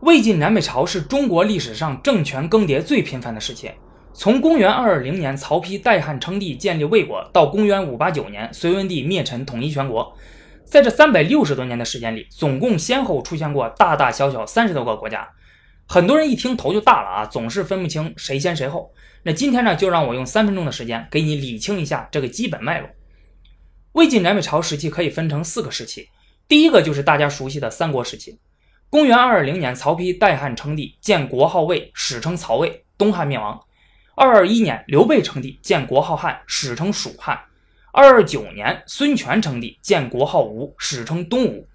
[0.00, 3.68] 魏晋南北朝是中国历史上政权更迭最频繁的时期。
[4.14, 10.16] 从公元二二零年曹丕代汉称帝建立魏国，到公元五八九年隋文帝灭陈统一全国，
[10.64, 15.28] 在这三百六十多年的时间里，总共先后出现过大大小小三十多个国家。
[15.88, 18.92] 很多人一听头就大了啊，总是分不清谁先谁后。
[19.24, 22.88] 那今天呢，就让我用三分钟的时间给你理清一下这个基本脉络。
[23.92, 26.08] 魏晋南北朝时期可以分成四个时期，
[26.46, 28.38] 第一个就是大家熟悉的三国时期。
[28.90, 33.60] 公元二二零年，曹丕代汉称帝，建国号魏，史称曹魏，东汉灭亡。
[34.14, 37.38] 二二一年，刘备称帝，建国号汉，史称蜀汉。
[37.92, 41.68] 二二九年，孙权称帝，建国号吴，史称东吴。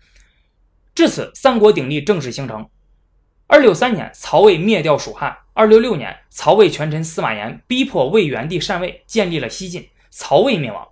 [0.96, 2.68] 至此，三国鼎立正式形成。
[3.46, 5.38] 二六三年，曹魏灭掉蜀汉。
[5.54, 10.88] 二六六年，曹魏权臣司马炎逼迫魏元帝禅位，建立了西晋，曹魏灭亡。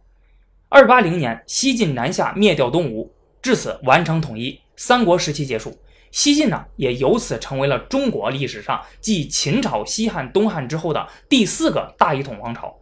[0.69, 3.11] 二八零年，西晋南下，灭掉东吴，
[3.41, 5.75] 至此完成统一，三国时期结束。
[6.11, 12.77] 西晋呢，也由此成为了中国历史上继秦朝、西汉、东汉之后的第四个大一统王朝。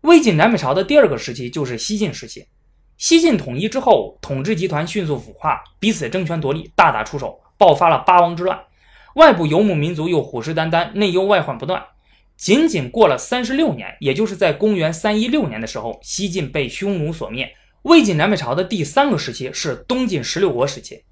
[0.00, 2.46] 魏晋南北朝的第二个时期就是西晋时期。
[2.96, 8.58] 西晋统一之后，统治集团迅速腐化，彼此争权夺利，大打出手，爆发了八王之乱。
[9.14, 11.82] 外部游牧民族又虎视眈眈，内忧外患不断。
[12.36, 17.54] 仅仅过了三十六年，也就是在公元三一六年的时候，西晋被匈奴所灭。
[17.82, 21.02] 魏晋南北朝的第三个时期是东晋十六国时期。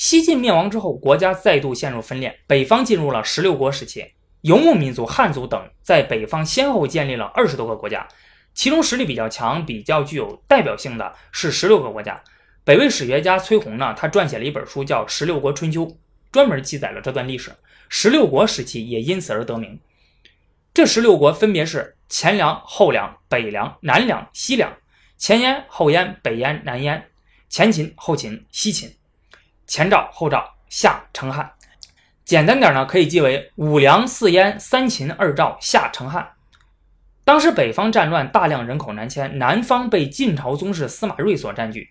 [0.00, 4.02] 西晋灭亡之后，国家再度陷入分裂，北方进入了十六国时期。
[4.40, 8.08] 游牧民族汉族等在北方先后建立了二十多个国家，
[8.54, 12.18] 其中实力比较强、比较具有代表性的是十六个国家。
[12.64, 15.86] 北魏史学家崔洪呢，他撰写了一本书叫《十六国春秋》，
[16.32, 17.52] 专门记载了这段历史。
[17.90, 19.78] 十六国时期也因此而得名。
[20.72, 24.70] 这十六国分别是前凉、后凉、北凉、南凉、西凉；
[25.18, 27.02] 前燕、后燕、北燕、南燕；
[27.50, 28.90] 前秦、后秦、西秦。
[29.70, 31.48] 前赵、后赵、夏、成汉，
[32.24, 36.28] 简单点呢，可以记为五梁、四燕、三秦、二赵、夏、成汉。
[37.22, 41.88] 当时北方战乱，大量人口南迁，南方被晋朝宗室司马睿所占据。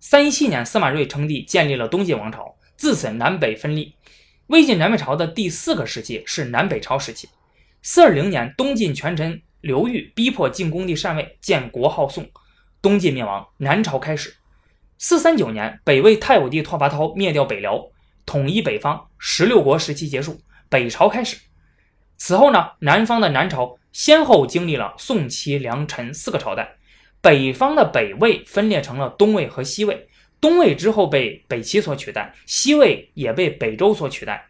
[0.00, 3.94] 三一七年，司马睿称帝，建立了东晋王朝，自此南北分立。
[4.48, 7.30] 魏晋南北朝的第四个时期是南北朝时期。
[7.80, 12.28] 四二零年，东晋权臣刘裕逼迫晋恭帝禅位，建国号宋，
[12.82, 14.34] 东晋灭亡，南朝开始。
[14.98, 17.90] 四三九年，北魏太武帝拓跋焘灭掉北辽，
[18.24, 21.36] 统一北方，十六国时期结束，北朝开始。
[22.16, 26.76] 此后呢，南方的南朝先后经历了宋、齐、梁、陈四个朝代，
[27.20, 30.08] 北方的北魏分裂成了东魏和西魏，
[30.40, 34.46] 东魏之后被北齐所取代，西魏也被北周所取代。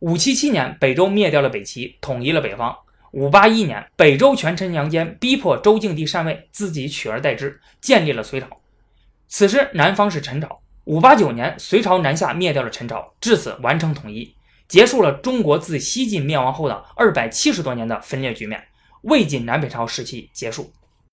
[0.00, 2.74] 五七七年，北周灭掉了北齐，统一了北方。
[3.12, 8.46] 五八一年，北周权臣杨坚逼迫周敬帝禅位，自己取而代之，建立了隋朝。
[9.28, 10.60] 此时，南方是陈朝。
[10.84, 14.34] 五八九年，隋朝南下，灭掉了陈朝，至此完成统一，
[14.66, 18.64] 结束了中国自西晋灭亡后的二百七十多年的分裂局面。
[19.02, 20.72] 魏晋南北朝时期结束。